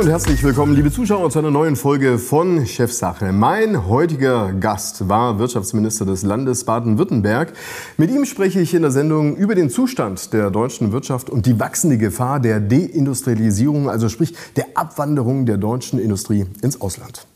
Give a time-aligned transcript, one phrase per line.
[0.00, 3.32] Und herzlich willkommen, liebe Zuschauer, zu einer neuen Folge von Chefsache.
[3.32, 7.52] Mein heutiger Gast war Wirtschaftsminister des Landes Baden-Württemberg.
[7.98, 11.60] Mit ihm spreche ich in der Sendung über den Zustand der deutschen Wirtschaft und die
[11.60, 17.26] wachsende Gefahr der Deindustrialisierung, also sprich der Abwanderung der deutschen Industrie ins Ausland.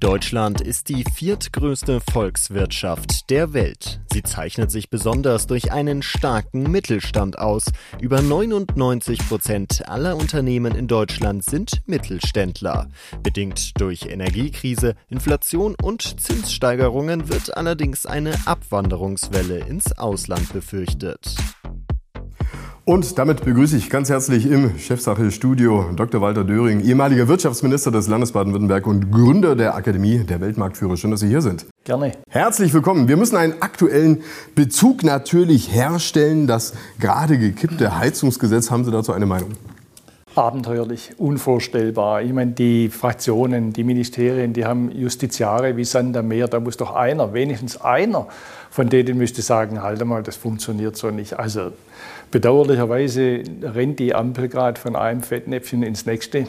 [0.00, 4.00] Deutschland ist die viertgrößte Volkswirtschaft der Welt.
[4.12, 7.64] Sie zeichnet sich besonders durch einen starken Mittelstand aus.
[8.00, 12.88] Über 99 Prozent aller Unternehmen in Deutschland sind Mittelständler.
[13.24, 21.34] Bedingt durch Energiekrise, Inflation und Zinssteigerungen wird allerdings eine Abwanderungswelle ins Ausland befürchtet.
[22.88, 26.22] Und damit begrüße ich ganz herzlich im Chefsache-Studio Dr.
[26.22, 30.96] Walter Döring, ehemaliger Wirtschaftsminister des Landes Baden-Württemberg und Gründer der Akademie der Weltmarktführer.
[30.96, 31.66] Schön, dass Sie hier sind.
[31.84, 32.12] Gerne.
[32.30, 33.06] Herzlich willkommen.
[33.06, 34.22] Wir müssen einen aktuellen
[34.54, 36.46] Bezug natürlich herstellen.
[36.46, 39.50] Das gerade gekippte Heizungsgesetz, haben Sie dazu eine Meinung?
[40.34, 42.22] abenteuerlich, unvorstellbar.
[42.22, 46.46] Ich meine, die Fraktionen, die Ministerien, die haben Justiziare wie Sand am Meer.
[46.46, 48.28] Da muss doch einer, wenigstens einer
[48.70, 51.38] von denen müsste sagen, halt mal, das funktioniert so nicht.
[51.38, 51.72] Also
[52.30, 56.46] bedauerlicherweise rennt die Ampel gerade von einem Fettnäpfchen ins nächste.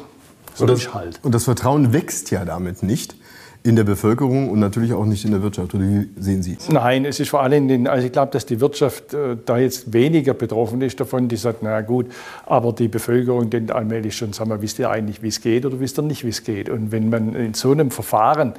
[0.55, 1.19] So und das, halt.
[1.23, 3.15] Und das Vertrauen wächst ja damit nicht
[3.61, 5.73] in der Bevölkerung und natürlich auch nicht in der Wirtschaft.
[5.73, 6.69] Oder wie sehen Sie es?
[6.69, 9.91] Nein, es ist vor allem, den, also ich glaube, dass die Wirtschaft äh, da jetzt
[9.91, 11.27] weniger betroffen ist davon.
[11.27, 12.07] Die sagt, na gut,
[12.45, 15.79] aber die Bevölkerung denkt allmählich schon, sag mal, wisst ihr eigentlich, wie es geht oder
[15.81, 16.69] wisst ihr nicht, wie es geht?
[16.69, 18.53] Und wenn man in so einem Verfahren,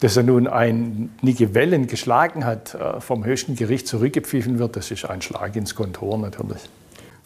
[0.00, 5.04] das ja nun einige Wellen geschlagen hat, äh, vom höchsten Gericht zurückgepfiffen wird, das ist
[5.04, 6.62] ein Schlag ins Kontor natürlich.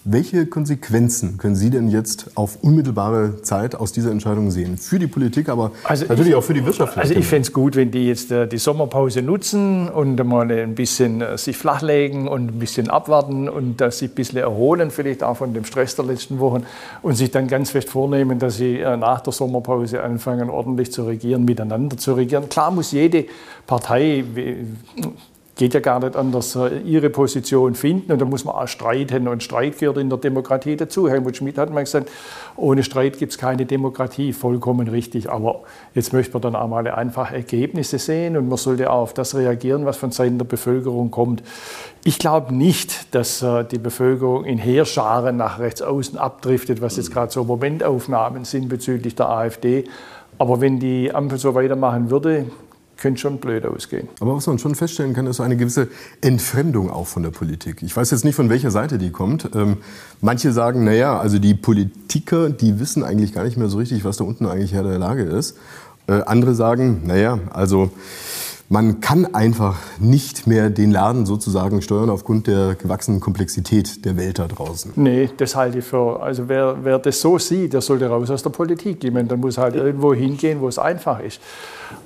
[0.05, 4.79] Welche Konsequenzen können Sie denn jetzt auf unmittelbare Zeit aus dieser Entscheidung sehen?
[4.79, 6.97] Für die Politik, aber also natürlich ich, auch für die Wirtschaft.
[6.97, 10.75] Also ich fände es gut, wenn die jetzt äh, die Sommerpause nutzen und mal ein
[10.75, 15.23] bisschen äh, sich flachlegen und ein bisschen abwarten und äh, sich ein bisschen erholen, vielleicht
[15.23, 16.65] auch von dem Stress der letzten Wochen
[17.03, 21.44] und sich dann ganz fest vornehmen, dass sie nach der Sommerpause anfangen, ordentlich zu regieren,
[21.44, 22.49] miteinander zu regieren.
[22.49, 23.27] Klar muss jede
[23.67, 24.25] Partei
[25.60, 28.12] geht ja gar nicht anders, ihre Position finden.
[28.12, 29.28] Und da muss man auch streiten.
[29.28, 31.06] Und Streit gehört in der Demokratie dazu.
[31.06, 32.10] Helmut Schmidt hat mal gesagt,
[32.56, 34.32] ohne Streit gibt es keine Demokratie.
[34.32, 35.31] Vollkommen richtig.
[35.31, 35.60] Aber
[35.94, 38.38] jetzt möchte man dann auch mal einfach Ergebnisse sehen.
[38.38, 41.43] Und man sollte auch auf das reagieren, was von Seiten der Bevölkerung kommt.
[42.04, 47.12] Ich glaube nicht, dass äh, die Bevölkerung in Heerscharen nach rechts außen abdriftet, was jetzt
[47.12, 49.84] gerade so Momentaufnahmen sind bezüglich der AfD.
[50.38, 52.47] Aber wenn die Ampel so weitermachen würde,
[53.00, 54.09] könnte schon blöd ausgehen.
[54.21, 55.88] Aber was man schon feststellen kann, ist eine gewisse
[56.21, 57.83] Entfremdung auch von der Politik.
[57.83, 59.50] Ich weiß jetzt nicht, von welcher Seite die kommt.
[59.55, 59.78] Ähm,
[60.21, 64.19] manche sagen, naja, also die Politiker, die wissen eigentlich gar nicht mehr so richtig, was
[64.19, 65.56] da unten eigentlich Herr der Lage ist.
[66.06, 67.91] Äh, andere sagen, naja, also
[68.72, 74.38] man kann einfach nicht mehr den Laden sozusagen steuern aufgrund der gewachsenen Komplexität der Welt
[74.38, 74.93] da draußen.
[74.94, 78.44] Nee, das halte ich für, also wer, wer das so sieht, der sollte raus aus
[78.44, 79.03] der Politik.
[79.03, 81.41] Ich meine, dann muss halt irgendwo hingehen, wo es einfach ist.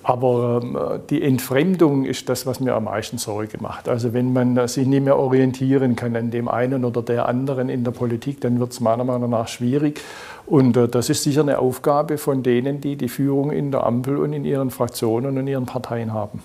[0.05, 0.79] Aber ähm,
[1.09, 3.89] die Entfremdung ist das, was mir am meisten Sorge macht.
[3.89, 7.85] Also wenn man sich nicht mehr orientieren kann an dem einen oder der anderen in
[7.85, 10.01] der Politik, dann wird es meiner Meinung nach schwierig.
[10.45, 14.19] Und äh, das ist sicher eine Aufgabe von denen, die die Führung in der Ampel
[14.19, 16.43] und in ihren Fraktionen und ihren Parteien haben.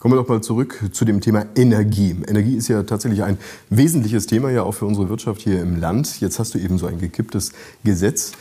[0.00, 2.16] Kommen wir doch mal zurück zu dem Thema Energie.
[2.28, 3.38] Energie ist ja tatsächlich ein
[3.70, 6.20] wesentliches Thema ja auch für unsere Wirtschaft hier im Land.
[6.20, 7.52] Jetzt hast du eben so ein gekipptes
[7.82, 8.32] Gesetz.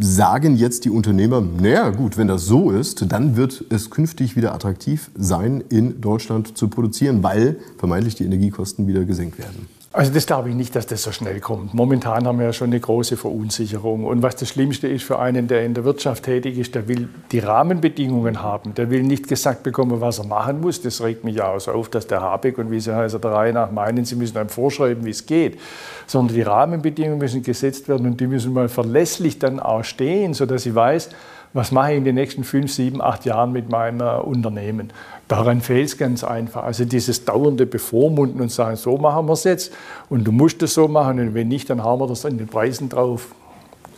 [0.00, 4.54] Sagen jetzt die Unternehmer, naja gut, wenn das so ist, dann wird es künftig wieder
[4.54, 9.66] attraktiv sein, in Deutschland zu produzieren, weil vermeintlich die Energiekosten wieder gesenkt werden.
[9.90, 11.72] Also das glaube ich nicht, dass das so schnell kommt.
[11.72, 14.04] Momentan haben wir ja schon eine große Verunsicherung.
[14.04, 17.08] Und was das Schlimmste ist für einen, der in der Wirtschaft tätig ist, der will
[17.32, 18.74] die Rahmenbedingungen haben.
[18.74, 20.82] Der will nicht gesagt bekommen, was er machen muss.
[20.82, 23.30] Das regt mich ja auch so auf, dass der Habeck und wie sie heißt, der
[23.30, 25.58] Reihe nach meinen, sie müssen einem vorschreiben, wie es geht.
[26.06, 30.66] Sondern die Rahmenbedingungen müssen gesetzt werden und die müssen mal verlässlich dann auch stehen, sodass
[30.66, 31.08] ich weiß,
[31.52, 34.92] was mache ich in den nächsten fünf, sieben, acht Jahren mit meinem Unternehmen.
[35.28, 36.64] Daran fehlt es ganz einfach.
[36.64, 39.72] Also dieses dauernde Bevormunden und sagen, so machen wir es jetzt
[40.08, 42.46] und du musst es so machen und wenn nicht, dann haben wir das an den
[42.46, 43.28] Preisen drauf.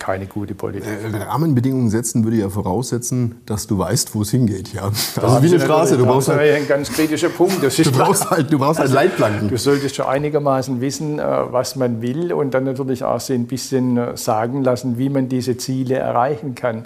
[0.00, 0.88] Keine gute Politik.
[0.88, 4.72] Äh, Rahmenbedingungen setzen würde ja voraussetzen, dass du weißt, wo es hingeht.
[4.72, 4.84] Ja.
[4.84, 5.98] Also wie eine Straße.
[5.98, 7.62] Du brauchst halt, ein ganz kritischer Punkt.
[7.62, 9.50] du brauchst halt, du brauchst halt also, Leitplanken.
[9.50, 13.46] Du solltest schon einigermaßen wissen, äh, was man will und dann natürlich auch so ein
[13.46, 16.84] bisschen äh, sagen lassen, wie man diese Ziele erreichen kann.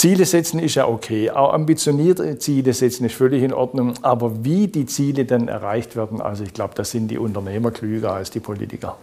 [0.00, 4.66] Ziele setzen ist ja okay, auch ambitionierte Ziele setzen ist völlig in Ordnung, aber wie
[4.66, 8.40] die Ziele dann erreicht werden, also ich glaube, da sind die Unternehmer klüger als die
[8.40, 8.96] Politiker.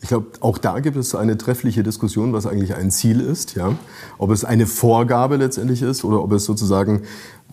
[0.00, 3.56] Ich glaube, auch da gibt es eine treffliche Diskussion, was eigentlich ein Ziel ist.
[3.56, 3.74] Ja?
[4.16, 7.02] Ob es eine Vorgabe letztendlich ist oder ob es sozusagen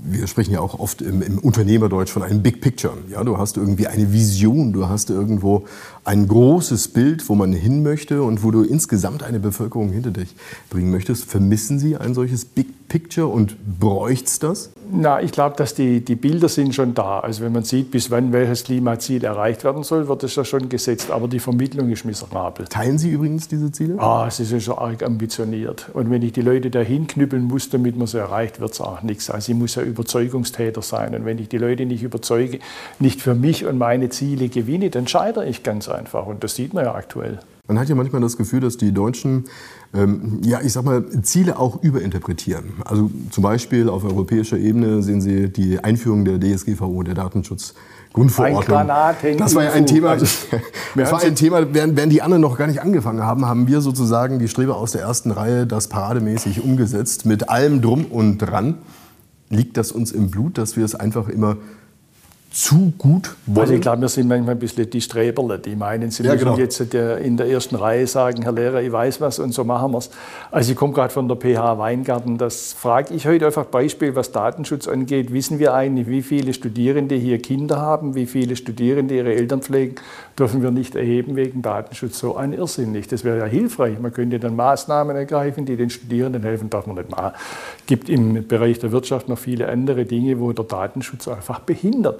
[0.03, 2.97] wir sprechen ja auch oft im, im, Unternehmerdeutsch von einem Big Picture.
[3.09, 5.65] Ja, du hast irgendwie eine Vision, du hast irgendwo
[6.03, 10.35] ein großes Bild, wo man hin möchte und wo du insgesamt eine Bevölkerung hinter dich
[10.69, 11.25] bringen möchtest.
[11.25, 14.71] Vermissen Sie ein solches Big Picture und bräucht's das?
[14.93, 17.19] Na, ich glaube, dass die, die Bilder sind schon da.
[17.19, 20.67] Also wenn man sieht, bis wann welches Klimaziel erreicht werden soll, wird es ja schon
[20.67, 21.11] gesetzt.
[21.11, 22.65] Aber die Vermittlung ist miserabel.
[22.67, 23.97] Teilen Sie übrigens diese Ziele?
[23.99, 25.89] Ah, sie sind schon arg ambitioniert.
[25.93, 29.01] Und wenn ich die Leute dahin knüppeln muss, damit man sie erreicht, wird es auch
[29.01, 29.29] nichts.
[29.29, 31.15] Also ich muss ja Überzeugungstäter sein.
[31.15, 32.59] Und wenn ich die Leute nicht überzeuge,
[32.99, 36.25] nicht für mich und meine Ziele gewinne, dann scheitere ich ganz einfach.
[36.25, 37.39] Und das sieht man ja aktuell.
[37.67, 39.45] Man hat ja manchmal das Gefühl, dass die Deutschen,
[39.93, 42.73] ähm, ja, ich sag mal, Ziele auch überinterpretieren.
[42.85, 47.73] Also zum Beispiel auf europäischer Ebene sehen Sie die Einführung der DSGVO, der Datenschutz.
[48.13, 48.87] Grundverordnung.
[49.37, 50.25] Das war ja ein Thema, also,
[50.95, 53.79] das war ein Thema während, während die anderen noch gar nicht angefangen haben, haben wir
[53.79, 58.79] sozusagen die Streber aus der ersten Reihe das parademäßig umgesetzt, mit allem drum und dran.
[59.49, 61.57] Liegt das uns im Blut, dass wir es einfach immer
[62.51, 63.61] zu gut wollen?
[63.61, 66.45] Also ich glaube, wir sind manchmal ein bisschen die Streberle, die meinen, sie ja, müssen
[66.45, 66.57] genau.
[66.57, 69.99] jetzt in der ersten Reihe sagen, Herr Lehrer, ich weiß was und so machen wir
[69.99, 70.09] es.
[70.51, 74.33] Also ich komme gerade von der PH Weingarten, das frage ich heute einfach Beispiel, was
[74.33, 75.31] Datenschutz angeht.
[75.31, 79.95] Wissen wir eigentlich, wie viele Studierende hier Kinder haben, wie viele Studierende ihre Eltern pflegen,
[80.37, 82.19] dürfen wir nicht erheben wegen Datenschutz.
[82.19, 83.13] So ein Irrsinn nicht.
[83.13, 83.97] Das wäre ja hilfreich.
[83.97, 87.31] Man könnte dann Maßnahmen ergreifen, die den Studierenden helfen, darf man nicht machen.
[87.79, 92.19] Es gibt im Bereich der Wirtschaft noch viele andere Dinge, wo der Datenschutz einfach behindert.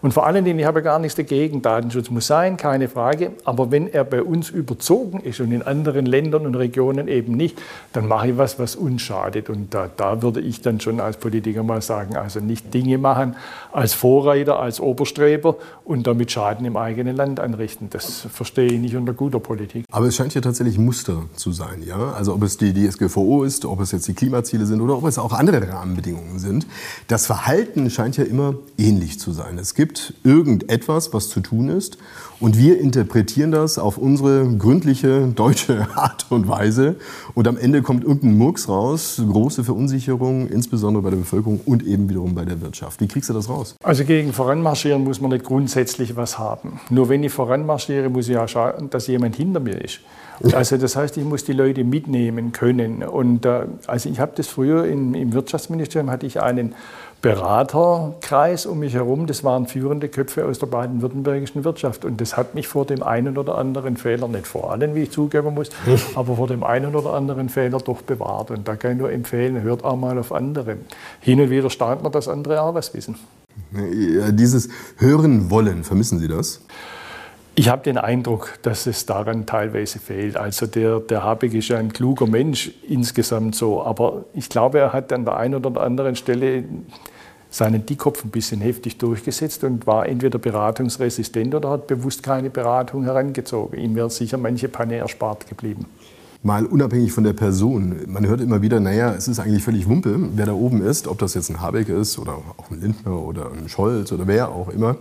[0.00, 3.70] Und vor allen Dingen, ich habe gar nichts dagegen, Datenschutz muss sein, keine Frage, aber
[3.70, 7.60] wenn er bei uns überzogen ist und in anderen Ländern und Regionen eben nicht,
[7.92, 9.50] dann mache ich was, was uns schadet.
[9.50, 13.34] Und da, da würde ich dann schon als Politiker mal sagen, also nicht Dinge machen
[13.72, 17.88] als Vorreiter, als Oberstreber und damit Schaden im eigenen Land anrichten.
[17.90, 19.84] Das verstehe ich nicht unter guter Politik.
[19.90, 22.12] Aber es scheint ja tatsächlich Muster zu sein, ja?
[22.12, 25.18] Also ob es die DSGVO ist, ob es jetzt die Klimaziele sind oder ob es
[25.18, 26.66] auch andere Rahmenbedingungen sind.
[27.08, 29.58] Das Verhalten scheint ja immer ähnlich zu sein.
[29.58, 31.96] Es gibt gibt irgendetwas, was zu tun ist.
[32.40, 36.96] Und wir interpretieren das auf unsere gründliche deutsche Art und Weise.
[37.34, 42.10] Und am Ende kommt irgendein Murks raus, große Verunsicherung, insbesondere bei der Bevölkerung und eben
[42.10, 43.00] wiederum bei der Wirtschaft.
[43.00, 43.76] Wie kriegst du das raus?
[43.82, 46.80] Also gegen Voranmarschieren muss man nicht grundsätzlich was haben.
[46.90, 50.00] Nur wenn ich voranmarschiere, muss ich ja schauen, dass jemand hinter mir ist.
[50.52, 53.02] Also das heißt, ich muss die Leute mitnehmen können.
[53.02, 56.74] Und äh, also ich habe das früher im, im Wirtschaftsministerium hatte ich einen
[57.20, 59.26] Beraterkreis um mich herum.
[59.26, 62.04] Das waren führende Köpfe aus der baden-württembergischen Wirtschaft.
[62.04, 65.10] Und das hat mich vor dem einen oder anderen Fehler, nicht vor allen, wie ich
[65.10, 65.70] zugeben muss,
[66.14, 68.50] aber vor dem einen oder anderen Fehler doch bewahrt.
[68.52, 70.76] Und da kann ich nur empfehlen, hört auch mal auf andere.
[71.20, 73.16] Hin und wieder staunt man, dass andere auch was wissen.
[73.72, 74.68] Dieses
[74.98, 76.60] Hören wollen, vermissen Sie das?
[77.58, 80.36] Ich habe den Eindruck, dass es daran teilweise fehlt.
[80.36, 84.92] Also der, der Habeck ist ja ein kluger Mensch insgesamt so, aber ich glaube, er
[84.92, 86.62] hat an der einen oder anderen Stelle
[87.50, 93.02] seinen Dickkopf ein bisschen heftig durchgesetzt und war entweder beratungsresistent oder hat bewusst keine Beratung
[93.02, 93.76] herangezogen.
[93.76, 95.86] Ihm wäre sicher manche Panne erspart geblieben.
[96.44, 97.96] Mal unabhängig von der Person.
[98.06, 101.18] Man hört immer wieder, naja, es ist eigentlich völlig Wumpe, wer da oben ist, ob
[101.18, 104.68] das jetzt ein Habeck ist oder auch ein Lindner oder ein Scholz oder wer auch
[104.68, 104.98] immer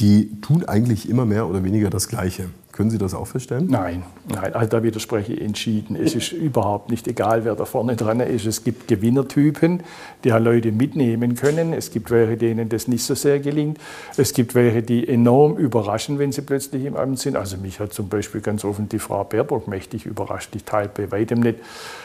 [0.00, 2.50] die tun eigentlich immer mehr oder weniger das Gleiche.
[2.80, 3.66] Können Sie das auch feststellen?
[3.68, 5.96] Nein, nein, also da widerspreche ich entschieden.
[5.96, 8.46] Es ist überhaupt nicht egal, wer da vorne dran ist.
[8.46, 9.82] Es gibt Gewinnertypen,
[10.24, 11.74] die halt Leute mitnehmen können.
[11.74, 13.76] Es gibt welche, denen das nicht so sehr gelingt.
[14.16, 17.36] Es gibt welche, die enorm überraschen, wenn sie plötzlich im Amt sind.
[17.36, 20.54] Also mich hat zum Beispiel ganz offen die Frau Baerbock mächtig überrascht.
[20.54, 21.58] Die teilt bei weitem nicht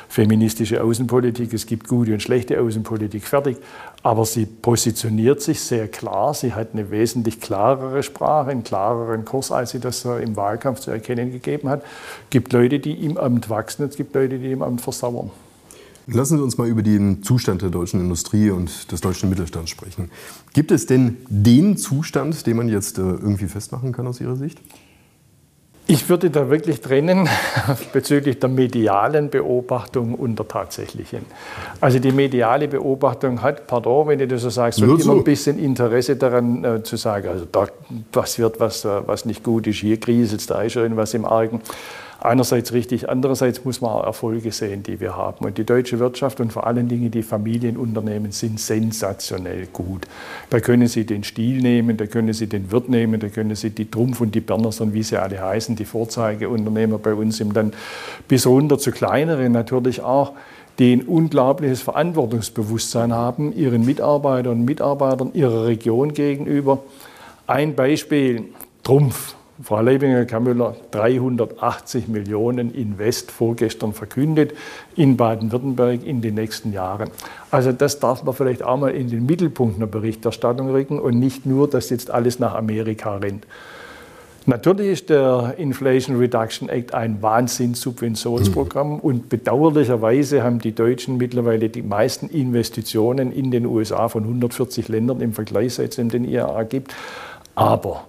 [0.09, 1.53] feministische Außenpolitik.
[1.53, 3.57] Es gibt gute und schlechte Außenpolitik, fertig.
[4.03, 6.33] Aber sie positioniert sich sehr klar.
[6.33, 10.91] Sie hat eine wesentlich klarere Sprache, einen klareren Kurs, als sie das im Wahlkampf zu
[10.91, 11.83] erkennen gegeben hat.
[11.83, 15.31] Es gibt Leute, die im Amt wachsen, es gibt Leute, die im Amt versauern.
[16.07, 20.11] Lassen Sie uns mal über den Zustand der deutschen Industrie und des deutschen Mittelstands sprechen.
[20.53, 24.59] Gibt es denn den Zustand, den man jetzt äh, irgendwie festmachen kann aus Ihrer Sicht?
[25.87, 27.29] Ich würde da wirklich trennen
[27.93, 31.19] bezüglich der medialen Beobachtung und der tatsächlichen.
[31.79, 35.59] Also die mediale Beobachtung hat, pardon, wenn ich das so sage, so immer ein bisschen
[35.59, 37.67] Interesse daran äh, zu sagen, also da
[38.11, 38.39] was,
[38.85, 41.61] äh, was nicht gut ist, hier kriselt da ist irgendwas im Argen
[42.19, 45.45] einerseits richtig, andererseits muss man auch Erfolge sehen, die wir haben.
[45.45, 50.07] Und die deutsche Wirtschaft und vor allen Dingen die Familienunternehmen sind sensationell gut.
[50.49, 53.69] Da können Sie den Stiel nehmen, da können Sie den Wirt nehmen, da können Sie
[53.69, 57.73] die Trumpf und die Bernerson, wie sie alle heißen, die Vorzeigeunternehmer bei uns im dann
[58.27, 60.33] bis runter zu kleineren natürlich auch
[60.79, 66.79] die ein unglaubliches Verantwortungsbewusstsein haben, ihren Mitarbeitern und Mitarbeitern ihrer Region gegenüber.
[67.47, 68.45] Ein Beispiel,
[68.83, 74.53] Trumpf Frau Leibinger Kammüller 380 Millionen Invest vorgestern verkündet
[74.97, 77.09] in Baden-Württemberg in den nächsten Jahren.
[77.51, 81.45] Also das darf man vielleicht auch mal in den Mittelpunkt einer Berichterstattung rücken und nicht
[81.45, 83.47] nur, dass jetzt alles nach Amerika rennt.
[84.45, 88.99] Natürlich ist der Inflation Reduction Act ein Wahnsinnssubventionsprogramm mhm.
[88.99, 95.21] und bedauerlicherweise haben die Deutschen mittlerweile die meisten Investitionen in den USA von 140 Ländern
[95.21, 96.93] im Vergleich, seit es den IAA gibt.
[97.55, 98.03] Aber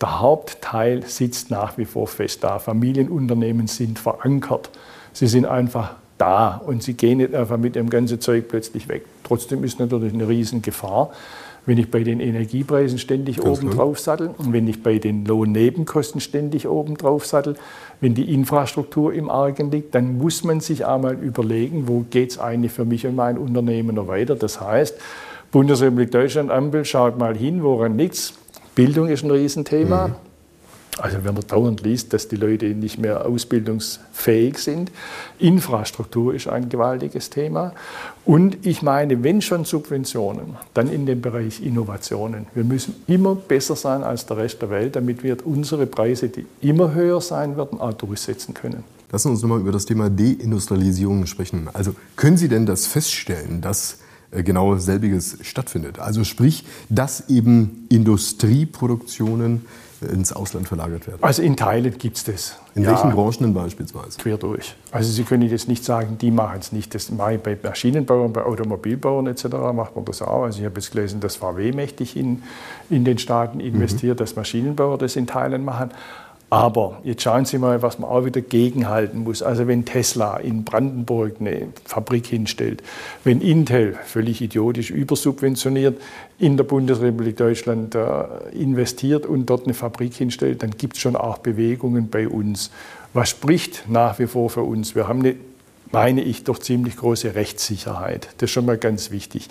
[0.00, 2.58] der Hauptteil sitzt nach wie vor fest da.
[2.58, 4.70] Familienunternehmen sind verankert.
[5.12, 9.04] Sie sind einfach da und sie gehen nicht einfach mit dem ganzen Zeug plötzlich weg.
[9.24, 11.10] Trotzdem ist natürlich eine Riesengefahr,
[11.66, 15.24] wenn ich bei den Energiepreisen ständig Ganz oben drauf sattel und wenn ich bei den
[15.24, 17.56] Lohnnebenkosten ständig oben drauf sattel,
[18.00, 22.38] wenn die Infrastruktur im Argen liegt, dann muss man sich einmal überlegen, wo geht es
[22.38, 24.36] eigentlich für mich und mein Unternehmen noch weiter.
[24.36, 24.96] Das heißt,
[25.50, 28.34] Bundesrepublik Deutschland Ampel schaut mal hin, woran liegt es.
[28.76, 30.08] Bildung ist ein Riesenthema.
[30.08, 30.14] Mhm.
[30.98, 34.90] Also wenn man dauernd liest, dass die Leute nicht mehr ausbildungsfähig sind.
[35.38, 37.72] Infrastruktur ist ein gewaltiges Thema.
[38.24, 42.46] Und ich meine, wenn schon Subventionen, dann in dem Bereich Innovationen.
[42.54, 46.46] Wir müssen immer besser sein als der Rest der Welt, damit wir unsere Preise, die
[46.62, 48.82] immer höher sein werden, auch durchsetzen können.
[49.12, 51.68] Lassen Sie uns nochmal über das Thema Deindustrialisierung sprechen.
[51.74, 53.98] Also können Sie denn das feststellen, dass
[54.30, 55.98] genau selbiges stattfindet?
[55.98, 59.66] Also sprich, dass eben Industrieproduktionen
[60.00, 61.18] ins Ausland verlagert werden?
[61.22, 62.58] Also in Teilen gibt es das.
[62.74, 64.18] In ja, welchen Branchen denn beispielsweise?
[64.18, 64.76] Quer durch.
[64.90, 66.94] Also Sie können jetzt nicht sagen, die machen es nicht.
[66.94, 69.44] Das mache ich bei Maschinenbauern, bei Automobilbauern etc.
[69.72, 70.44] macht man das auch.
[70.44, 72.42] Also ich habe jetzt gelesen, dass VW mächtig in,
[72.90, 74.18] in den Staaten investiert, mhm.
[74.18, 75.90] dass Maschinenbauer das in Teilen machen.
[76.48, 79.42] Aber jetzt schauen Sie mal, was man auch wieder gegenhalten muss.
[79.42, 82.84] Also wenn Tesla in Brandenburg eine Fabrik hinstellt,
[83.24, 86.00] wenn Intel völlig idiotisch übersubventioniert
[86.38, 91.16] in der Bundesrepublik Deutschland äh, investiert und dort eine Fabrik hinstellt, dann gibt es schon
[91.16, 92.70] auch Bewegungen bei uns.
[93.12, 94.94] Was spricht nach wie vor für uns?
[94.94, 95.34] Wir haben eine
[95.92, 98.28] meine ich, doch ziemlich große Rechtssicherheit.
[98.38, 99.48] Das ist schon mal ganz wichtig.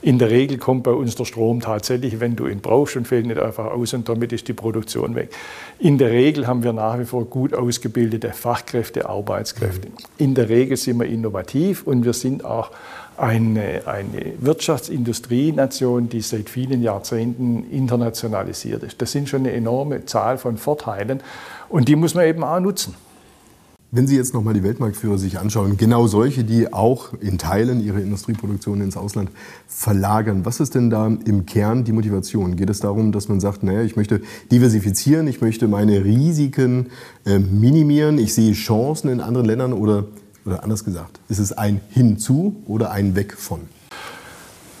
[0.00, 3.26] In der Regel kommt bei uns der Strom tatsächlich, wenn du ihn brauchst und fällt
[3.26, 5.30] nicht einfach aus und damit ist die Produktion weg.
[5.78, 9.88] In der Regel haben wir nach wie vor gut ausgebildete Fachkräfte, Arbeitskräfte.
[10.18, 12.70] In der Regel sind wir innovativ und wir sind auch
[13.16, 19.00] eine, eine Wirtschaftsindustrienation, die seit vielen Jahrzehnten internationalisiert ist.
[19.00, 21.20] Das sind schon eine enorme Zahl von Vorteilen
[21.68, 22.96] und die muss man eben auch nutzen.
[23.94, 28.00] Wenn Sie jetzt nochmal die Weltmarktführer sich anschauen, genau solche, die auch in Teilen ihre
[28.00, 29.28] Industrieproduktion ins Ausland
[29.68, 32.56] verlagern, was ist denn da im Kern die Motivation?
[32.56, 36.86] Geht es darum, dass man sagt, naja, ich möchte diversifizieren, ich möchte meine Risiken
[37.26, 40.06] äh, minimieren, ich sehe Chancen in anderen Ländern oder,
[40.46, 43.60] oder anders gesagt, ist es ein Hinzu oder ein Weg von?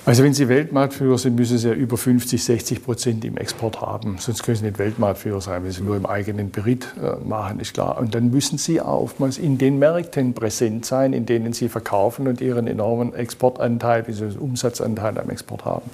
[0.04, 4.16] Also wenn Sie Weltmarktführer sind, müssen Sie ja über 50, 60 Prozent im Export haben.
[4.18, 7.74] Sonst können Sie nicht Weltmarktführer sein, wenn Sie nur im eigenen Berit äh, machen, ist
[7.74, 7.98] klar.
[8.00, 12.40] Und dann müssen Sie oftmals in den Märkten präsent sein, in denen Sie verkaufen und
[12.40, 14.38] Ihren enormen Exportanteil, bzw.
[14.38, 15.88] Umsatzanteil am Export haben.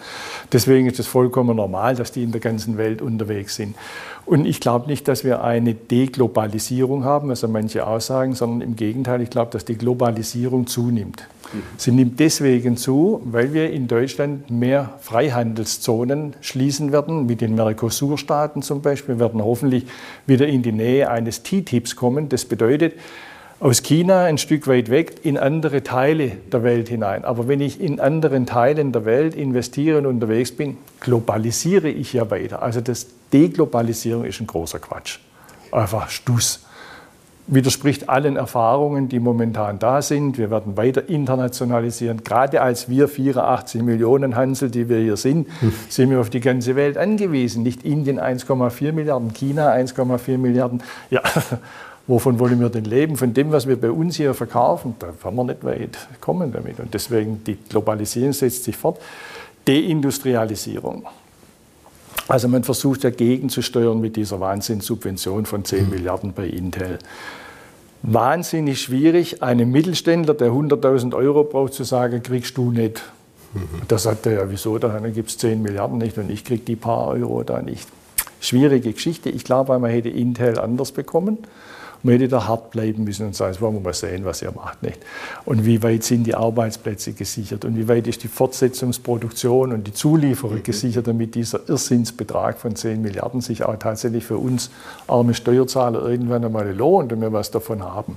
[0.52, 3.76] Deswegen ist es vollkommen normal, dass die in der ganzen Welt unterwegs sind.
[4.24, 8.74] Und ich glaube nicht, dass wir eine Deglobalisierung haben, was ja manche aussagen, sondern im
[8.74, 11.26] Gegenteil, ich glaube, dass die Globalisierung zunimmt.
[11.76, 18.62] Sie nimmt deswegen zu, weil wir in Deutschland mehr Freihandelszonen schließen werden, mit den Mercosur-Staaten
[18.62, 19.16] zum Beispiel.
[19.16, 19.86] Wir werden hoffentlich
[20.26, 22.28] wieder in die Nähe eines TTIPs kommen.
[22.28, 22.94] Das bedeutet,
[23.60, 27.24] aus China ein Stück weit weg in andere Teile der Welt hinein.
[27.24, 32.30] Aber wenn ich in anderen Teilen der Welt investiere und unterwegs bin, globalisiere ich ja
[32.30, 32.62] weiter.
[32.62, 35.18] Also das Deglobalisierung ist ein großer Quatsch.
[35.72, 36.60] Einfach Stuss
[37.48, 40.38] widerspricht allen Erfahrungen, die momentan da sind.
[40.38, 42.22] Wir werden weiter internationalisieren.
[42.22, 45.72] Gerade als wir 84 Millionen Hansel, die wir hier sind, hm.
[45.88, 47.62] sind wir auf die ganze Welt angewiesen.
[47.62, 50.82] Nicht Indien 1,4 Milliarden, China 1,4 Milliarden.
[51.10, 51.22] Ja,
[52.06, 53.16] wovon wollen wir denn leben?
[53.16, 56.78] Von dem, was wir bei uns hier verkaufen, da werden wir nicht weit kommen damit.
[56.80, 59.00] Und deswegen, die Globalisierung setzt sich fort.
[59.66, 61.06] Deindustrialisierung.
[62.28, 65.90] Also man versucht dagegen zu steuern mit dieser Wahnsinnssubvention von 10 mhm.
[65.90, 66.98] Milliarden bei Intel.
[68.02, 73.02] Wahnsinnig schwierig, einem Mittelständler, der 100.000 Euro braucht, zu sagen, kriegst du nicht.
[73.54, 73.82] Mhm.
[73.88, 76.76] Da sagt er ja, wieso, dann gibt es 10 Milliarden nicht und ich kriege die
[76.76, 77.88] paar Euro da nicht.
[78.40, 79.30] Schwierige Geschichte.
[79.30, 81.38] Ich glaube, man hätte Intel anders bekommen.
[82.02, 84.52] Man hätte da hart bleiben müssen und sagen, jetzt wollen wir mal sehen, was ihr
[84.52, 84.82] macht.
[84.82, 85.00] Nicht?
[85.44, 89.92] Und wie weit sind die Arbeitsplätze gesichert und wie weit ist die Fortsetzungsproduktion und die
[89.92, 90.62] Zulieferer mhm.
[90.62, 94.70] gesichert, damit dieser Irrsinnsbetrag von 10 Milliarden sich auch tatsächlich für uns
[95.06, 98.16] arme Steuerzahler irgendwann einmal lohnt und wir was davon haben.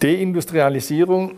[0.00, 1.32] Deindustrialisierung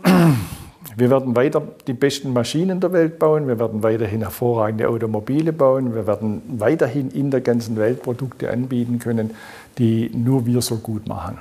[0.97, 5.95] Wir werden weiter die besten Maschinen der Welt bauen, wir werden weiterhin hervorragende Automobile bauen,
[5.95, 9.31] wir werden weiterhin in der ganzen Welt Produkte anbieten können,
[9.79, 11.39] die nur wir so gut machen.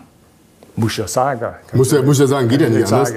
[0.76, 1.56] Muss ja sagen.
[1.74, 3.14] Muss ja, muss ja sagen, geht ja nicht anders.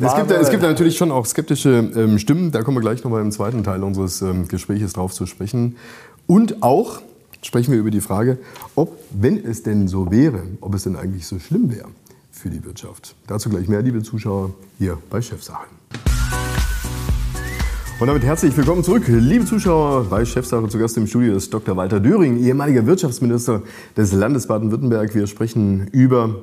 [0.00, 3.20] Es gibt, es gibt natürlich schon auch skeptische ähm, Stimmen, da kommen wir gleich nochmal
[3.20, 5.76] im zweiten Teil unseres ähm, Gesprächs drauf zu sprechen.
[6.28, 7.00] Und auch
[7.42, 8.38] sprechen wir über die Frage,
[8.76, 11.88] ob, wenn es denn so wäre, ob es denn eigentlich so schlimm wäre
[12.30, 13.16] für die Wirtschaft.
[13.26, 15.66] Dazu gleich mehr, liebe Zuschauer, hier bei Chefsache.
[18.00, 21.76] Und damit herzlich willkommen zurück, liebe Zuschauer, bei Chefsache zu Gast im Studio ist Dr.
[21.76, 23.62] Walter Döring, ehemaliger Wirtschaftsminister
[23.96, 25.16] des Landes Baden-Württemberg.
[25.16, 26.36] Wir sprechen über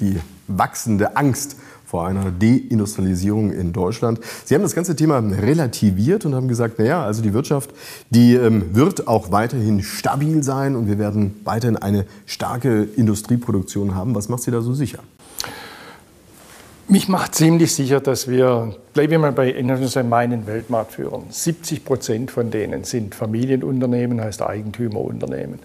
[0.00, 4.20] die wachsende Angst vor einer Deindustrialisierung in Deutschland.
[4.44, 7.70] Sie haben das ganze Thema relativiert und haben gesagt, naja, also die Wirtschaft,
[8.10, 14.14] die ähm, wird auch weiterhin stabil sein und wir werden weiterhin eine starke Industrieproduktion haben.
[14.14, 15.00] Was macht Sie da so sicher?
[16.90, 19.52] Mich macht ziemlich sicher, dass wir, bleiben wir mal bei
[20.02, 25.60] meinen Weltmarktführern, 70 Prozent von denen sind Familienunternehmen, heißt Eigentümerunternehmen.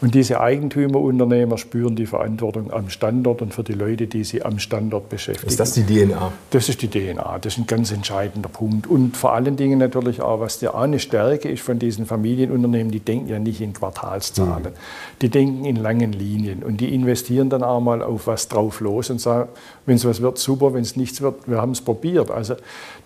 [0.00, 4.58] Und diese Eigentümerunternehmer spüren die Verantwortung am Standort und für die Leute, die sie am
[4.58, 5.48] Standort beschäftigen.
[5.48, 6.32] Ist das die DNA?
[6.50, 7.38] Das ist die DNA.
[7.40, 8.86] Das ist ein ganz entscheidender Punkt.
[8.86, 12.90] Und vor allen Dingen natürlich auch, was ja auch eine Stärke ist von diesen Familienunternehmen,
[12.90, 14.64] die denken ja nicht in Quartalszahlen.
[14.64, 15.18] Mhm.
[15.20, 16.62] Die denken in langen Linien.
[16.62, 19.50] Und die investieren dann auch mal auf was drauf los und sagen,
[19.84, 22.30] wenn es was wird, super, wenn es nichts wird, wir haben es probiert.
[22.30, 22.54] Also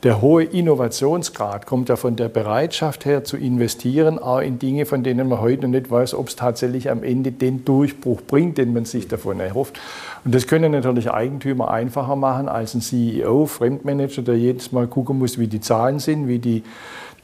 [0.05, 5.03] der hohe Innovationsgrad kommt ja von der Bereitschaft her zu investieren, auch in Dinge, von
[5.03, 8.73] denen man heute noch nicht weiß, ob es tatsächlich am Ende den Durchbruch bringt, den
[8.73, 9.81] man sich davon erhofft.
[10.25, 15.19] Und das können natürlich Eigentümer einfacher machen als ein CEO, Fremdmanager, der jedes Mal gucken
[15.19, 16.63] muss, wie die Zahlen sind, wie die,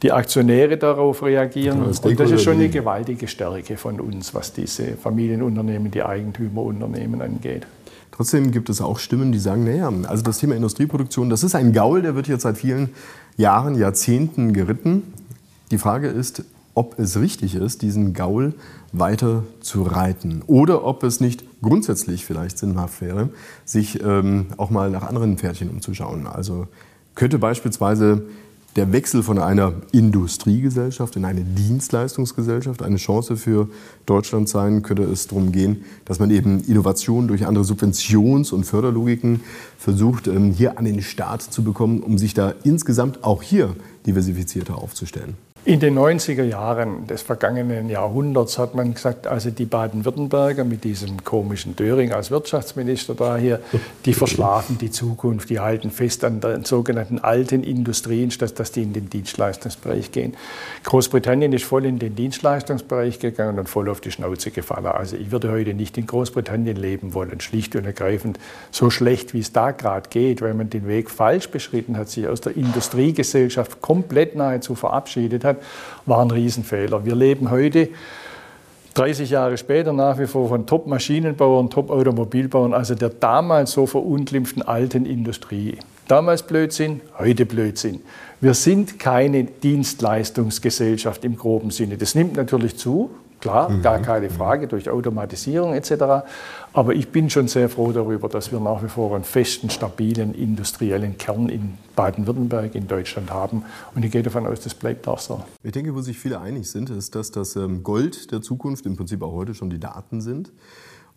[0.01, 1.83] die Aktionäre darauf reagieren.
[1.87, 7.21] Das und das ist schon eine gewaltige Stärke von uns, was diese Familienunternehmen, die Eigentümerunternehmen
[7.21, 7.65] angeht.
[8.11, 11.73] Trotzdem gibt es auch Stimmen, die sagen, naja, also das Thema Industrieproduktion, das ist ein
[11.73, 12.89] Gaul, der wird jetzt seit vielen
[13.37, 15.13] Jahren, Jahrzehnten geritten.
[15.71, 18.53] Die Frage ist, ob es richtig ist, diesen Gaul
[18.93, 23.29] weiter zu reiten oder ob es nicht grundsätzlich vielleicht sinnhaft wäre,
[23.65, 26.27] sich ähm, auch mal nach anderen Pferdchen umzuschauen.
[26.27, 26.67] Also
[27.15, 28.23] könnte beispielsweise
[28.77, 33.67] der Wechsel von einer Industriegesellschaft in eine Dienstleistungsgesellschaft eine Chance für
[34.05, 39.41] Deutschland sein, könnte es darum gehen, dass man eben Innovationen durch andere Subventions- und Förderlogiken
[39.77, 44.77] versucht, ähm, hier an den Start zu bekommen, um sich da insgesamt auch hier diversifizierter
[44.77, 45.35] aufzustellen.
[45.63, 51.23] In den 90er Jahren des vergangenen Jahrhunderts hat man gesagt, also die Baden-Württemberger mit diesem
[51.23, 53.59] komischen Döring als Wirtschaftsminister da hier,
[54.05, 58.81] die verschlafen die Zukunft, die halten fest an den sogenannten alten Industrien, statt dass die
[58.81, 60.35] in den Dienstleistungsbereich gehen.
[60.83, 64.87] Großbritannien ist voll in den Dienstleistungsbereich gegangen und voll auf die Schnauze gefallen.
[64.87, 68.39] Also ich würde heute nicht in Großbritannien leben wollen, schlicht und ergreifend.
[68.71, 72.27] So schlecht, wie es da gerade geht, weil man den Weg falsch beschritten hat, sich
[72.27, 75.61] aus der Industriegesellschaft komplett nahezu verabschiedet hat hat,
[76.05, 77.05] war ein Riesenfehler.
[77.05, 77.89] Wir leben heute
[78.93, 85.05] 30 Jahre später nach wie vor von Top-Maschinenbauern, Top-Automobilbauern, also der damals so verunglimpften alten
[85.05, 85.77] Industrie.
[86.07, 88.01] Damals Blödsinn, heute Blödsinn.
[88.41, 91.97] Wir sind keine Dienstleistungsgesellschaft im groben Sinne.
[91.97, 93.81] Das nimmt natürlich zu, klar, mhm.
[93.81, 96.25] gar keine Frage, durch Automatisierung etc.
[96.73, 100.33] Aber ich bin schon sehr froh darüber, dass wir nach wie vor einen festen, stabilen
[100.33, 103.63] industriellen Kern in Baden-Württemberg, in Deutschland haben.
[103.93, 105.43] Und ich gehe davon aus, das bleibt auch so.
[105.63, 108.95] Ich denke, wo sich viele einig sind, ist, dass das ähm, Gold der Zukunft im
[108.95, 110.51] Prinzip auch heute schon die Daten sind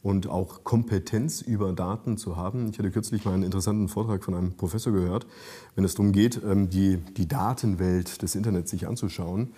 [0.03, 2.69] und auch Kompetenz über Daten zu haben.
[2.71, 5.27] Ich hatte kürzlich mal einen interessanten Vortrag von einem Professor gehört,
[5.77, 9.53] wenn es darum geht, ähm, die, die Datenwelt des Internets sich anzuschauen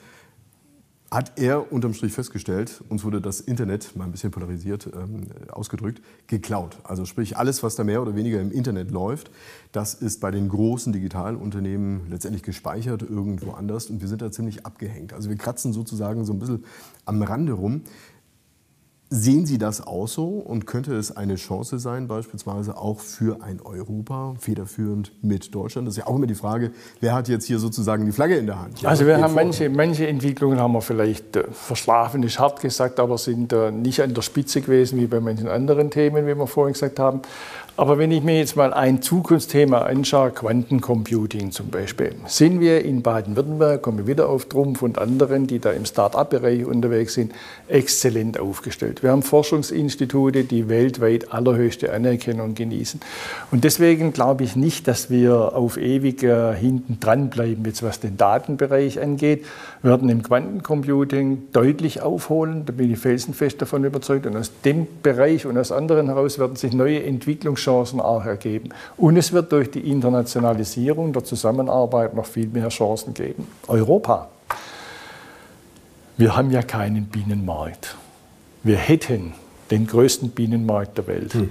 [1.11, 6.03] hat er unterm Strich festgestellt, uns wurde das Internet, mal ein bisschen polarisiert ähm, ausgedrückt,
[6.27, 6.79] geklaut.
[6.83, 9.31] Also sprich, alles, was da mehr oder weniger im Internet läuft,
[9.71, 14.67] das ist bei den großen Digitalunternehmen letztendlich gespeichert irgendwo anders und wir sind da ziemlich
[14.67, 15.13] abgehängt.
[15.13, 16.65] Also wir kratzen sozusagen so ein bisschen
[17.05, 17.83] am Rande rum.
[19.09, 23.61] Sehen Sie das auch so und könnte es eine Chance sein, beispielsweise auch für ein
[23.63, 25.87] Europa, federführend mit Deutschland?
[25.87, 28.47] Das ist ja auch immer die Frage, wer hat jetzt hier sozusagen die Flagge in
[28.47, 28.83] der Hand?
[28.83, 32.99] Ja, also wir haben manche, manche Entwicklungen haben wir vielleicht äh, verschlafen, ist hart gesagt,
[32.99, 36.47] aber sind äh, nicht an der Spitze gewesen wie bei manchen anderen Themen, wie wir
[36.49, 37.21] vorhin gesagt haben.
[37.79, 43.03] Aber wenn ich mir jetzt mal ein Zukunftsthema anschaue, Quantencomputing zum Beispiel, sind wir in
[43.03, 47.33] Baden-Württemberg, kommen wir wieder auf Trumpf und anderen, die da im Start-up-Bereich unterwegs sind,
[47.69, 49.03] exzellent aufgestellt.
[49.03, 53.01] Wir haben Forschungsinstitute, die weltweit allerhöchste Anerkennung genießen.
[53.51, 58.01] Und deswegen glaube ich nicht, dass wir auf ewig äh, hinten dran bleiben, jetzt was
[58.01, 59.45] den Datenbereich angeht.
[59.83, 64.25] Wir werden im Quantencomputing deutlich aufholen, da bin ich felsenfest davon überzeugt.
[64.25, 68.71] Und aus dem Bereich und aus anderen heraus werden sich neue Entwicklungschancen Chancen auch ergeben.
[68.97, 73.49] Und es wird durch die Internationalisierung der Zusammenarbeit noch viel mehr Chancen geben.
[73.67, 74.29] Europa.
[76.17, 77.97] Wir haben ja keinen Binnenmarkt.
[78.63, 79.35] Wir hätten
[79.71, 81.35] den größten Binnenmarkt der Welt.
[81.35, 81.51] Hm.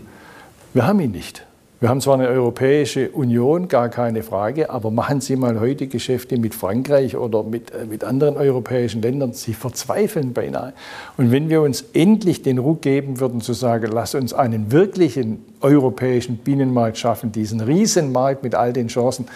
[0.73, 1.45] Wir haben ihn nicht.
[1.81, 6.39] Wir haben zwar eine Europäische Union, gar keine Frage, aber machen Sie mal heute Geschäfte
[6.39, 9.33] mit Frankreich oder mit, äh, mit anderen europäischen Ländern.
[9.33, 10.71] Sie verzweifeln beinahe.
[11.17, 15.43] Und wenn wir uns endlich den Ruck geben würden, zu sagen, lass uns einen wirklichen
[15.59, 19.27] europäischen Binnenmarkt schaffen, diesen Riesenmarkt mit all den Chancen,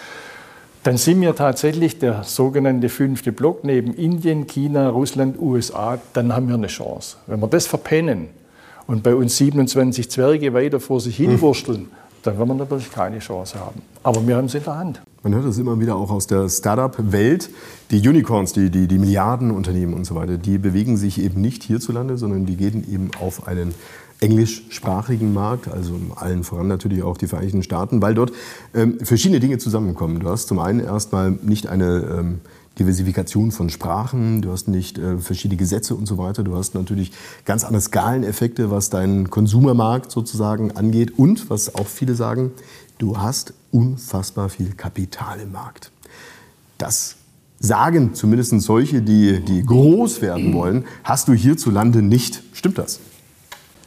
[0.82, 6.48] dann sind wir tatsächlich der sogenannte fünfte Block neben Indien, China, Russland, USA, dann haben
[6.48, 7.18] wir eine Chance.
[7.26, 8.28] Wenn wir das verpennen
[8.86, 11.90] und bei uns 27 Zwerge weiter vor sich hinwursteln,
[12.22, 13.82] dann wird man natürlich keine Chance haben.
[14.02, 15.02] Aber wir haben es in der Hand.
[15.22, 17.50] Man hört das immer wieder auch aus der Startup-Welt.
[17.90, 22.16] Die Unicorns, die, die, die Milliardenunternehmen und so weiter, die bewegen sich eben nicht hierzulande,
[22.16, 23.74] sondern die gehen eben auf einen
[24.20, 28.32] englischsprachigen Markt, also allen voran natürlich auch die Vereinigten Staaten, weil dort
[28.74, 30.20] ähm, verschiedene Dinge zusammenkommen.
[30.20, 32.40] Du hast zum einen erstmal nicht eine ähm,
[32.78, 37.12] Diversifikation von Sprachen, du hast nicht äh, verschiedene Gesetze und so weiter, du hast natürlich
[37.44, 42.52] ganz andere Skaleneffekte, was deinen Konsumermarkt sozusagen angeht und was auch viele sagen,
[42.98, 45.90] du hast unfassbar viel Kapital im Markt.
[46.78, 47.16] Das
[47.58, 52.42] sagen zumindest solche, die, die groß werden wollen, hast du hierzulande nicht.
[52.54, 53.00] Stimmt das?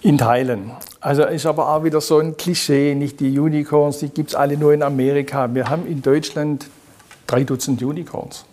[0.01, 0.71] In Teilen.
[0.99, 4.57] Also ist aber auch wieder so ein Klischee, nicht die Unicorns, die gibt es alle
[4.57, 5.53] nur in Amerika.
[5.53, 6.67] Wir haben in Deutschland
[7.25, 8.45] drei Dutzend Unicorns.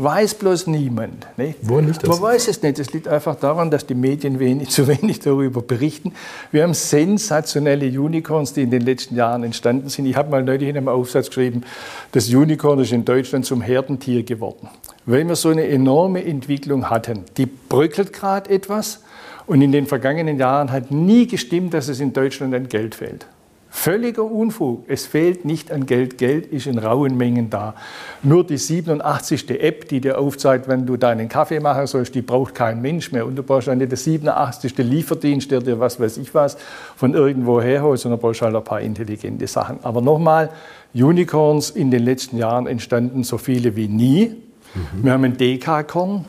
[0.00, 1.26] Weiß bloß niemand.
[1.36, 1.58] Nicht?
[1.62, 2.08] Wo liegt das?
[2.08, 2.78] Man weiß es nicht.
[2.78, 6.12] Es liegt einfach daran, dass die Medien wenig, zu wenig darüber berichten.
[6.52, 10.06] Wir haben sensationelle Unicorns, die in den letzten Jahren entstanden sind.
[10.06, 11.64] Ich habe mal neulich in einem Aufsatz geschrieben,
[12.12, 14.68] das Unicorn ist in Deutschland zum Herdentier geworden.
[15.04, 17.24] Weil wir so eine enorme Entwicklung hatten.
[17.36, 19.02] Die bröckelt gerade etwas.
[19.46, 23.26] Und in den vergangenen Jahren hat nie gestimmt, dass es in Deutschland an Geld fehlt.
[23.70, 24.84] Völliger Unfug.
[24.88, 26.16] Es fehlt nicht an Geld.
[26.16, 27.74] Geld ist in rauen Mengen da.
[28.22, 29.50] Nur die 87.
[29.60, 33.26] App, die dir aufzeigt, wenn du deinen Kaffee machen sollst, die braucht kein Mensch mehr.
[33.26, 34.76] Und du brauchst nicht der 87.
[34.78, 36.56] Lieferdienst, der dir was weiß ich was
[36.96, 39.78] von irgendwo herholt, sondern brauchst halt ein paar intelligente Sachen.
[39.82, 40.50] Aber nochmal,
[40.94, 44.34] Unicorns in den letzten Jahren entstanden so viele wie nie.
[44.74, 45.04] Mhm.
[45.04, 46.24] Wir haben ein DK-Korn,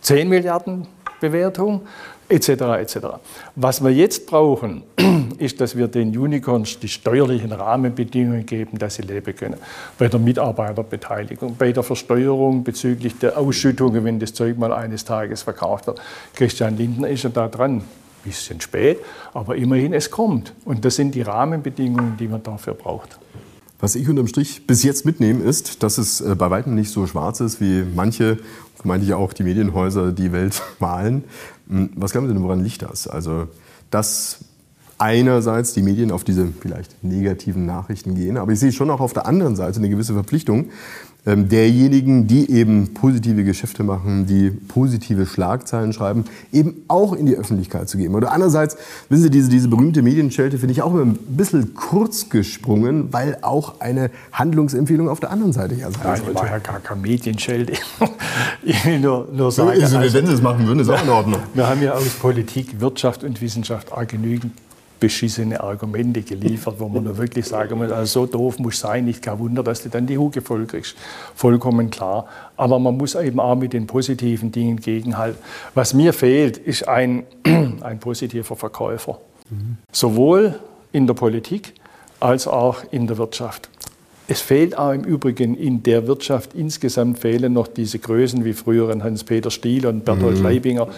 [0.00, 0.86] 10 Milliarden
[1.20, 1.82] Bewertung
[2.28, 2.48] etc.
[2.80, 2.96] etc.
[3.56, 4.82] Was wir jetzt brauchen,
[5.38, 9.56] ist, dass wir den Unicorns die steuerlichen Rahmenbedingungen geben, dass sie leben können.
[9.98, 15.42] Bei der Mitarbeiterbeteiligung, bei der Versteuerung bezüglich der Ausschüttungen, wenn das Zeug mal eines Tages
[15.42, 16.00] verkauft wird.
[16.34, 17.82] Christian Lindner ist ja da dran.
[18.24, 19.00] Bisschen spät,
[19.34, 20.54] aber immerhin, es kommt.
[20.64, 23.18] Und das sind die Rahmenbedingungen, die man dafür braucht.
[23.84, 27.06] Was ich unterm Strich bis jetzt mitnehme, ist, dass es äh, bei weitem nicht so
[27.06, 28.38] schwarz ist, wie manche,
[28.84, 31.24] meinte ich auch die Medienhäuser, die Welt malen.
[31.68, 33.08] Hm, was glauben Sie denn, woran liegt das?
[33.08, 33.48] Also,
[33.90, 34.38] dass
[34.98, 39.12] einerseits die Medien auf diese vielleicht negativen Nachrichten gehen, aber ich sehe schon auch auf
[39.12, 40.70] der anderen Seite eine gewisse Verpflichtung,
[41.26, 47.88] derjenigen, die eben positive Geschäfte machen, die positive Schlagzeilen schreiben, eben auch in die Öffentlichkeit
[47.88, 48.14] zu geben.
[48.14, 48.76] Oder andererseits,
[49.08, 53.38] wissen Sie, diese, diese berühmte Medienschelte finde ich auch immer ein bisschen kurz gesprungen, weil
[53.40, 56.34] auch eine Handlungsempfehlung auf der anderen Seite ja sein Nein, sollte.
[56.34, 57.72] war ja gar keine Medienschelte.
[58.62, 61.40] ich will nur, nur sagen, also, wenn Sie es machen würden, ist auch in Ordnung.
[61.54, 64.52] Wir haben ja aus Politik, Wirtschaft und Wissenschaft auch genügend
[65.04, 69.20] beschissene Argumente geliefert, wo man nur wirklich sagen muss, also so doof muss sein, nicht
[69.20, 70.96] kein Wunder, dass du dann die Huge voll kriegst.
[71.34, 72.26] Vollkommen klar.
[72.56, 75.38] Aber man muss eben auch mit den positiven Dingen gegenhalten.
[75.74, 79.18] Was mir fehlt, ist ein, ein positiver Verkäufer.
[79.50, 79.76] Mhm.
[79.92, 80.58] Sowohl
[80.92, 81.74] in der Politik
[82.18, 83.68] als auch in der Wirtschaft.
[84.26, 88.88] Es fehlt auch im Übrigen in der Wirtschaft insgesamt fehlen noch diese Größen wie früher
[89.02, 90.44] Hans-Peter Stiel und Bertolt mhm.
[90.44, 90.88] Leibinger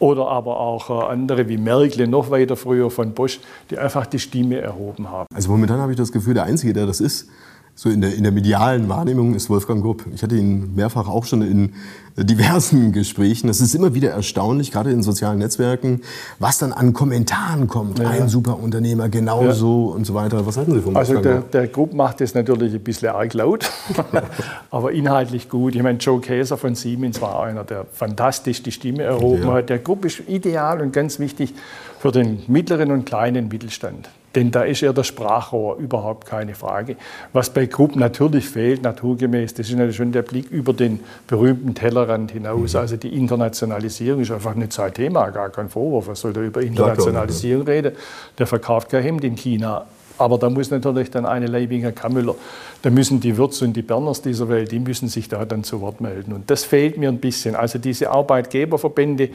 [0.00, 3.38] oder aber auch äh, andere wie Merkel, noch weiter früher von Bosch,
[3.70, 5.26] die einfach die Stimme erhoben haben.
[5.32, 7.28] Also momentan habe ich das Gefühl, der Einzige, der das ist,
[7.76, 10.04] so in der, in der medialen Wahrnehmung ist Wolfgang Grupp.
[10.14, 11.72] Ich hatte ihn mehrfach auch schon in
[12.16, 13.48] diversen Gesprächen.
[13.48, 16.02] Es ist immer wieder erstaunlich, gerade in sozialen Netzwerken,
[16.38, 17.98] was dann an Kommentaren kommt.
[17.98, 18.10] Ja.
[18.10, 19.96] Ein super Unternehmer, genauso ja.
[19.96, 20.46] und so weiter.
[20.46, 23.68] Was halten Sie von Also der, der Grupp macht das natürlich ein bisschen arg laut,
[24.70, 25.74] aber inhaltlich gut.
[25.74, 29.54] Ich meine, Joe Käser von Siemens war einer, der fantastisch die Stimme erhoben ja.
[29.54, 29.68] hat.
[29.68, 31.52] Der Grupp ist ideal und ganz wichtig
[31.98, 34.08] für den mittleren und kleinen Mittelstand.
[34.34, 36.96] Denn da ist er das Sprachrohr, überhaupt keine Frage.
[37.32, 41.74] Was bei Gruppen natürlich fehlt, naturgemäß, das ist natürlich schon der Blick über den berühmten
[41.74, 42.74] Tellerrand hinaus.
[42.74, 42.80] Mhm.
[42.80, 46.08] Also die Internationalisierung ist einfach nicht sein Thema, gar kein Vorwurf.
[46.08, 47.92] Was soll der über Internationalisierung reden?
[48.38, 49.86] Der verkauft kein Hemd in China.
[50.18, 52.34] Aber da muss natürlich dann eine Leibinger Kammüller,
[52.82, 55.80] da müssen die Würz und die Berners dieser Welt, die müssen sich da dann zu
[55.80, 56.32] Wort melden.
[56.32, 57.56] Und das fehlt mir ein bisschen.
[57.56, 59.30] Also diese Arbeitgeberverbände,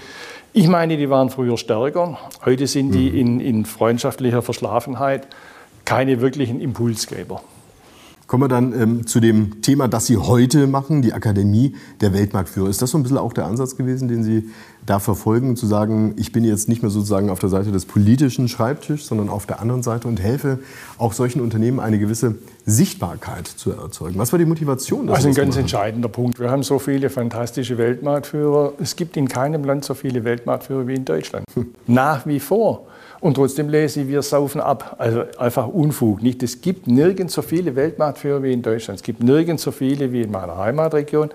[0.54, 2.18] ich meine, die waren früher stärker.
[2.46, 3.18] Heute sind die mhm.
[3.18, 5.28] in, in freundschaftlicher Verschlafenheit
[5.86, 7.42] keine wirklichen Impulsgeber.
[8.30, 12.70] Kommen wir dann ähm, zu dem Thema, das Sie heute machen, die Akademie der Weltmarktführer.
[12.70, 14.52] Ist das so ein bisschen auch der Ansatz gewesen, den Sie
[14.86, 18.48] da verfolgen, zu sagen, ich bin jetzt nicht mehr sozusagen auf der Seite des politischen
[18.48, 20.60] Schreibtischs, sondern auf der anderen Seite und helfe
[21.00, 22.36] auch solchen Unternehmen eine gewisse
[22.68, 24.20] Sichtbarkeit zu erzeugen?
[24.20, 25.08] Was war die Motivation?
[25.08, 26.40] Das also ein ganz entscheidender Punkt.
[26.40, 28.74] Wir haben so viele fantastische Weltmarktführer.
[28.80, 31.46] Es gibt in keinem Land so viele Weltmarktführer wie in Deutschland.
[31.56, 31.74] Hm.
[31.88, 32.86] Nach wie vor.
[33.22, 34.96] Und trotzdem lese ich, wir saufen ab.
[34.98, 36.22] Also einfach Unfug.
[36.22, 36.42] Nicht?
[36.42, 39.00] Es gibt nirgends so viele Weltmarktführer wie in Deutschland.
[39.00, 41.30] Es gibt nirgends so viele wie in meiner Heimatregion.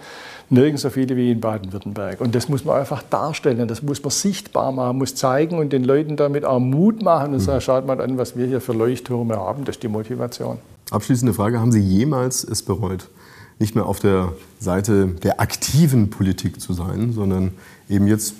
[0.49, 2.21] Nirgends so viele wie in Baden-Württemberg.
[2.21, 5.85] Und das muss man einfach darstellen, das muss man sichtbar machen, muss zeigen und den
[5.85, 9.37] Leuten damit auch Mut machen und sagen, schaut mal an, was wir hier für Leuchttürme
[9.37, 9.65] haben.
[9.65, 10.59] Das ist die Motivation.
[10.91, 13.09] Abschließende Frage, haben Sie jemals es bereut,
[13.59, 17.53] nicht mehr auf der Seite der aktiven Politik zu sein, sondern
[17.89, 18.35] eben jetzt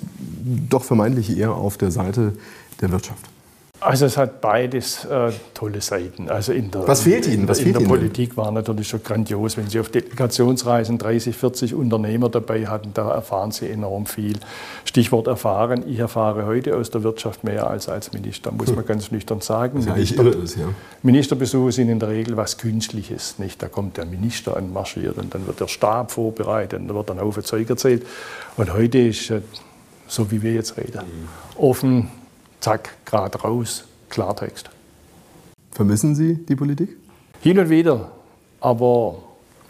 [0.69, 2.33] doch vermeintlich eher auf der Seite
[2.81, 3.34] der Wirtschaft?
[3.79, 6.29] Also es hat beides äh, tolle Seiten.
[6.29, 7.47] Also in der, Was fehlt Ihnen?
[7.47, 9.57] Was in fehlt der Ihnen Politik war natürlich schon grandios.
[9.57, 14.39] Wenn Sie auf Delegationsreisen 30, 40 Unternehmer dabei hatten, da erfahren Sie enorm viel.
[14.85, 15.83] Stichwort erfahren.
[15.87, 18.85] Ich erfahre heute aus der Wirtschaft mehr als als Minister, muss man hm.
[18.85, 19.85] ganz nüchtern sagen.
[19.85, 20.69] Das Minister, ist, ja.
[21.03, 23.39] Ministerbesuche sind in der Regel was Künstliches.
[23.39, 23.61] Nicht?
[23.61, 27.19] Da kommt der Minister anmarschiert und dann wird der Stab vorbereitet und da wird dann
[27.19, 28.05] auf Zeug erzählt.
[28.57, 29.41] Und heute ist, äh,
[30.07, 31.61] so wie wir jetzt reden, mhm.
[31.61, 32.09] offen,
[32.65, 34.71] zack, gerade raus, Klartext.
[35.71, 36.97] Vermissen Sie die Politik?
[37.41, 38.11] Hin und wieder,
[38.59, 39.17] aber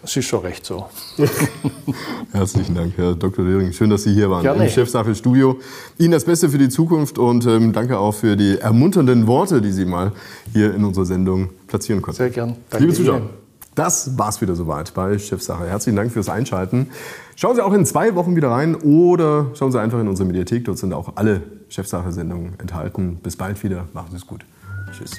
[0.02, 0.86] es ist schon recht so.
[2.32, 3.44] Herzlichen Dank, Herr Dr.
[3.44, 3.74] Döring.
[3.74, 4.64] Schön, dass Sie hier waren Gerne.
[4.64, 5.60] im Chefsache Studio.
[5.98, 9.74] Ihnen das Beste für die Zukunft und ähm, danke auch für die ermunternden Worte, die
[9.74, 10.14] Sie mal
[10.54, 12.20] hier in unserer Sendung platzieren konnten.
[12.20, 12.56] Sehr gern.
[12.70, 13.30] Danke Liebe Zuschauer, Ihnen.
[13.76, 15.68] das war's wieder soweit bei Chefsache.
[15.68, 16.88] Herzlichen Dank fürs Einschalten.
[17.38, 20.64] Schauen Sie auch in zwei Wochen wieder rein oder schauen Sie einfach in unsere Mediathek.
[20.66, 23.18] Dort sind auch alle Chefsache-Sendungen enthalten.
[23.22, 23.88] Bis bald wieder.
[23.94, 24.46] Machen Sie es gut.
[24.94, 25.12] Tschüss.